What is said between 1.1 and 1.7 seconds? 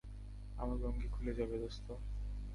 খুলে যাবে,